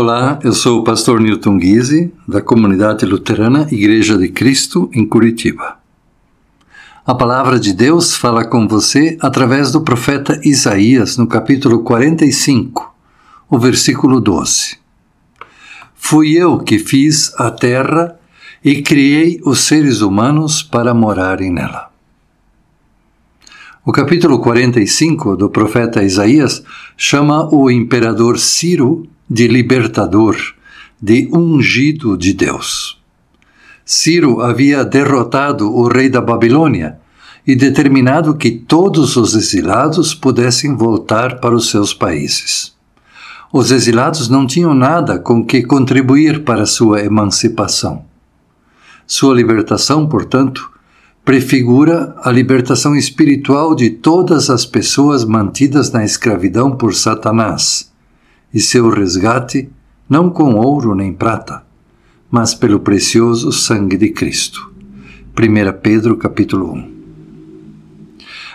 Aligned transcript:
Olá, 0.00 0.38
eu 0.44 0.52
sou 0.52 0.78
o 0.78 0.84
pastor 0.84 1.18
Newton 1.18 1.58
Guise, 1.58 2.14
da 2.26 2.40
comunidade 2.40 3.04
luterana 3.04 3.66
Igreja 3.68 4.16
de 4.16 4.28
Cristo, 4.28 4.88
em 4.94 5.04
Curitiba. 5.04 5.76
A 7.04 7.16
palavra 7.16 7.58
de 7.58 7.72
Deus 7.72 8.14
fala 8.14 8.44
com 8.44 8.68
você 8.68 9.18
através 9.20 9.72
do 9.72 9.80
profeta 9.80 10.40
Isaías, 10.44 11.16
no 11.16 11.26
capítulo 11.26 11.82
45, 11.82 12.94
o 13.50 13.58
versículo 13.58 14.20
12. 14.20 14.78
Fui 15.96 16.30
eu 16.30 16.60
que 16.60 16.78
fiz 16.78 17.34
a 17.34 17.50
terra 17.50 18.16
e 18.64 18.82
criei 18.82 19.40
os 19.44 19.58
seres 19.58 20.00
humanos 20.00 20.62
para 20.62 20.94
morarem 20.94 21.52
nela. 21.52 21.90
O 23.84 23.90
capítulo 23.90 24.38
45 24.38 25.36
do 25.36 25.50
profeta 25.50 26.04
Isaías 26.04 26.62
chama 26.96 27.52
o 27.52 27.68
imperador 27.68 28.38
Ciro 28.38 29.08
de 29.30 29.46
libertador, 29.46 30.36
de 31.00 31.28
ungido 31.32 32.16
de 32.16 32.32
Deus. 32.32 32.98
Ciro 33.84 34.40
havia 34.40 34.84
derrotado 34.84 35.70
o 35.70 35.86
rei 35.86 36.08
da 36.08 36.20
Babilônia 36.20 36.98
e 37.46 37.54
determinado 37.54 38.36
que 38.36 38.50
todos 38.50 39.16
os 39.16 39.34
exilados 39.34 40.14
pudessem 40.14 40.74
voltar 40.74 41.40
para 41.40 41.54
os 41.54 41.70
seus 41.70 41.92
países. 41.92 42.74
Os 43.52 43.70
exilados 43.70 44.28
não 44.28 44.46
tinham 44.46 44.74
nada 44.74 45.18
com 45.18 45.44
que 45.44 45.62
contribuir 45.62 46.44
para 46.44 46.66
sua 46.66 47.02
emancipação. 47.02 48.04
Sua 49.06 49.34
libertação, 49.34 50.06
portanto, 50.06 50.70
prefigura 51.24 52.14
a 52.22 52.30
libertação 52.30 52.96
espiritual 52.96 53.74
de 53.74 53.90
todas 53.90 54.48
as 54.48 54.64
pessoas 54.64 55.24
mantidas 55.24 55.90
na 55.90 56.04
escravidão 56.04 56.76
por 56.76 56.94
Satanás 56.94 57.87
e 58.52 58.60
seu 58.60 58.88
resgate 58.88 59.68
não 60.08 60.30
com 60.30 60.54
ouro 60.54 60.94
nem 60.94 61.12
prata, 61.12 61.62
mas 62.30 62.54
pelo 62.54 62.80
precioso 62.80 63.52
sangue 63.52 63.96
de 63.96 64.10
Cristo. 64.10 64.72
1 65.38 65.80
Pedro 65.82 66.16
capítulo 66.16 66.72
1 66.72 66.90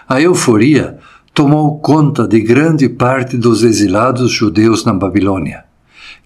A 0.09 0.21
euforia 0.21 0.99
tomou 1.33 1.79
conta 1.79 2.27
de 2.27 2.39
grande 2.41 2.89
parte 2.89 3.37
dos 3.37 3.63
exilados 3.63 4.31
judeus 4.31 4.83
na 4.83 4.93
Babilônia, 4.93 5.63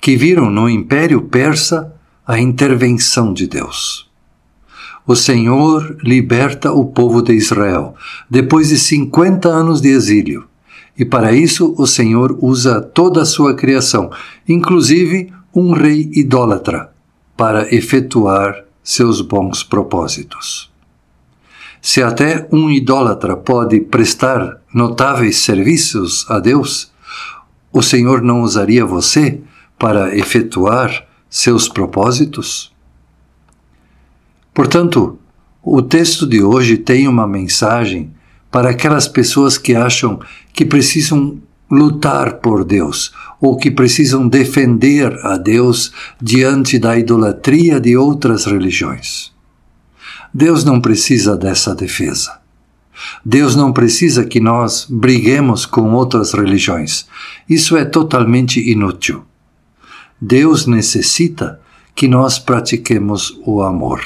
que 0.01 0.15
viram 0.15 0.49
no 0.49 0.69
Império 0.69 1.21
Persa 1.23 1.93
a 2.25 2.39
intervenção 2.39 3.33
de 3.33 3.47
Deus. 3.47 4.09
O 5.05 5.15
Senhor 5.15 5.97
liberta 6.03 6.73
o 6.73 6.85
povo 6.85 7.21
de 7.21 7.33
Israel 7.33 7.95
depois 8.29 8.69
de 8.69 8.77
50 8.77 9.47
anos 9.47 9.79
de 9.79 9.89
exílio 9.89 10.45
e 10.97 11.05
para 11.05 11.31
isso 11.31 11.75
o 11.77 11.85
Senhor 11.85 12.37
usa 12.41 12.81
toda 12.81 13.21
a 13.21 13.25
sua 13.25 13.53
criação, 13.53 14.09
inclusive 14.47 15.31
um 15.53 15.73
rei 15.73 16.09
idólatra, 16.13 16.91
para 17.35 17.73
efetuar 17.73 18.65
seus 18.83 19.21
bons 19.21 19.63
propósitos. 19.63 20.71
Se 21.81 22.01
até 22.01 22.47
um 22.51 22.69
idólatra 22.69 23.37
pode 23.37 23.79
prestar 23.79 24.59
notáveis 24.73 25.37
serviços 25.37 26.25
a 26.29 26.39
Deus, 26.39 26.91
o 27.71 27.81
Senhor 27.81 28.21
não 28.21 28.41
usaria 28.41 28.85
você 28.85 29.39
para 29.77 30.17
efetuar 30.17 31.05
seus 31.29 31.69
propósitos? 31.69 32.73
Portanto, 34.53 35.19
o 35.61 35.81
texto 35.81 36.25
de 36.25 36.41
hoje 36.41 36.77
tem 36.77 37.07
uma 37.07 37.27
mensagem 37.27 38.11
para 38.51 38.69
aquelas 38.69 39.07
pessoas 39.07 39.57
que 39.57 39.75
acham 39.75 40.19
que 40.53 40.65
precisam 40.65 41.41
lutar 41.69 42.35
por 42.35 42.63
Deus 42.63 43.11
ou 43.41 43.57
que 43.57 43.69
precisam 43.69 44.27
defender 44.27 45.13
a 45.23 45.37
Deus 45.37 45.91
diante 46.21 46.79
da 46.79 46.97
idolatria 46.97 47.79
de 47.79 47.95
outras 47.95 48.45
religiões. 48.45 49.31
Deus 50.33 50.63
não 50.63 50.79
precisa 50.79 51.35
dessa 51.35 51.75
defesa. 51.75 52.39
Deus 53.23 53.55
não 53.55 53.71
precisa 53.71 54.25
que 54.25 54.39
nós 54.39 54.87
briguemos 54.89 55.65
com 55.65 55.93
outras 55.93 56.33
religiões. 56.33 57.07
Isso 57.47 57.77
é 57.77 57.85
totalmente 57.85 58.59
inútil. 58.59 59.23
Deus 60.19 60.65
necessita 60.65 61.59
que 61.93 62.07
nós 62.07 62.39
pratiquemos 62.39 63.39
o 63.45 63.61
amor. 63.61 64.01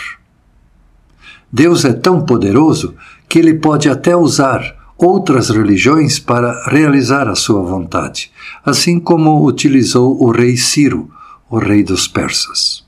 Deus 1.51 1.84
é 1.85 1.94
tão 1.94 2.25
poderoso 2.25 2.96
que 3.31 3.40
ele 3.40 3.53
pode 3.53 3.88
até 3.88 4.14
usar 4.14 4.75
outras 4.97 5.50
religiões 5.50 6.19
para 6.19 6.66
realizar 6.68 7.30
a 7.30 7.34
sua 7.34 7.62
vontade, 7.62 8.30
assim 8.66 9.00
como 9.00 9.47
utilizou 9.47 10.22
o 10.22 10.31
rei 10.31 10.58
Ciro, 10.58 11.09
o 11.50 11.58
rei 11.58 11.81
dos 11.81 12.09
persas. 12.09 12.86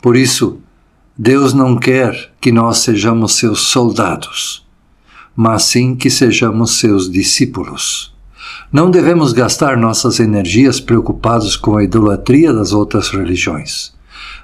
Por 0.00 0.16
isso, 0.16 0.60
Deus 1.18 1.52
não 1.52 1.76
quer 1.76 2.30
que 2.40 2.52
nós 2.52 2.78
sejamos 2.78 3.34
seus 3.34 3.62
soldados, 3.62 4.64
mas 5.34 5.64
sim 5.64 5.96
que 5.96 6.08
sejamos 6.08 6.78
seus 6.78 7.10
discípulos. 7.10 8.14
Não 8.72 8.92
devemos 8.92 9.32
gastar 9.32 9.76
nossas 9.76 10.20
energias 10.20 10.78
preocupados 10.78 11.56
com 11.56 11.76
a 11.76 11.82
idolatria 11.82 12.52
das 12.52 12.72
outras 12.72 13.08
religiões 13.08 13.92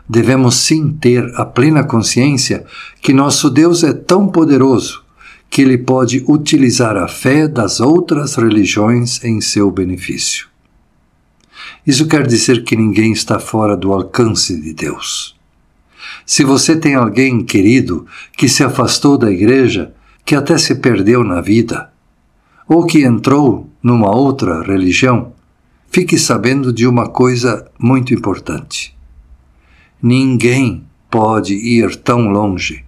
devemos 0.08 0.56
sim 0.56 0.92
ter 0.92 1.32
a 1.34 1.44
plena 1.44 1.84
consciência 1.84 2.64
que 3.02 3.12
nosso 3.12 3.50
Deus 3.50 3.82
é 3.82 3.92
tão 3.92 4.28
poderoso 4.28 5.04
que 5.50 5.62
ele 5.62 5.78
pode 5.78 6.24
utilizar 6.28 6.96
a 6.96 7.08
fé 7.08 7.48
das 7.48 7.80
outras 7.80 8.34
religiões 8.34 9.22
em 9.24 9.40
seu 9.40 9.70
benefício. 9.70 10.48
Isso 11.86 12.06
quer 12.06 12.26
dizer 12.26 12.64
que 12.64 12.76
ninguém 12.76 13.12
está 13.12 13.38
fora 13.38 13.76
do 13.76 13.92
alcance 13.92 14.60
de 14.60 14.72
Deus. 14.72 15.36
Se 16.24 16.42
você 16.42 16.76
tem 16.76 16.94
alguém 16.94 17.44
querido 17.44 18.06
que 18.36 18.48
se 18.48 18.64
afastou 18.64 19.16
da 19.16 19.30
igreja, 19.30 19.94
que 20.24 20.34
até 20.34 20.58
se 20.58 20.74
perdeu 20.76 21.22
na 21.22 21.40
vida, 21.40 21.90
ou 22.68 22.84
que 22.84 23.04
entrou 23.04 23.70
numa 23.80 24.14
outra 24.14 24.62
religião, 24.62 25.32
fique 25.88 26.18
sabendo 26.18 26.72
de 26.72 26.86
uma 26.86 27.08
coisa 27.08 27.70
muito 27.78 28.12
importante 28.12 28.95
Ninguém 30.08 30.86
pode 31.10 31.52
ir 31.52 31.96
tão 31.96 32.28
longe 32.28 32.84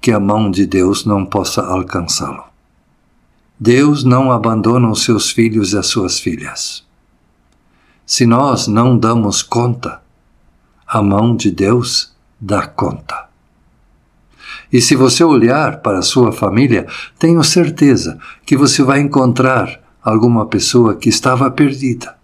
que 0.00 0.10
a 0.10 0.18
mão 0.18 0.50
de 0.50 0.64
Deus 0.64 1.04
não 1.04 1.26
possa 1.26 1.60
alcançá-lo. 1.60 2.42
Deus 3.60 4.02
não 4.02 4.32
abandona 4.32 4.88
os 4.88 5.04
seus 5.04 5.30
filhos 5.30 5.74
e 5.74 5.76
as 5.76 5.88
suas 5.88 6.18
filhas. 6.18 6.86
Se 8.06 8.24
nós 8.24 8.66
não 8.66 8.96
damos 8.96 9.42
conta, 9.42 10.00
a 10.86 11.02
mão 11.02 11.36
de 11.36 11.50
Deus 11.50 12.16
dá 12.40 12.66
conta. 12.66 13.28
E 14.72 14.80
se 14.80 14.96
você 14.96 15.22
olhar 15.22 15.82
para 15.82 15.98
a 15.98 16.02
sua 16.02 16.32
família, 16.32 16.86
tenho 17.18 17.44
certeza 17.44 18.18
que 18.46 18.56
você 18.56 18.82
vai 18.82 19.00
encontrar 19.00 19.82
alguma 20.02 20.46
pessoa 20.46 20.96
que 20.96 21.10
estava 21.10 21.50
perdida 21.50 22.16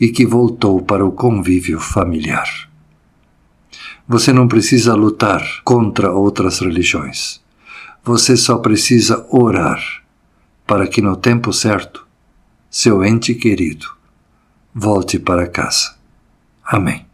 e 0.00 0.10
que 0.10 0.24
voltou 0.24 0.80
para 0.80 1.04
o 1.04 1.10
convívio 1.10 1.80
familiar. 1.80 2.72
Você 4.06 4.32
não 4.32 4.46
precisa 4.46 4.94
lutar 4.94 5.42
contra 5.64 6.12
outras 6.12 6.58
religiões. 6.58 7.40
Você 8.04 8.36
só 8.36 8.58
precisa 8.58 9.26
orar 9.30 9.82
para 10.66 10.86
que 10.86 11.00
no 11.00 11.16
tempo 11.16 11.52
certo 11.52 12.06
seu 12.70 13.04
ente 13.04 13.34
querido 13.34 13.86
volte 14.74 15.18
para 15.18 15.46
casa. 15.46 15.94
Amém. 16.64 17.06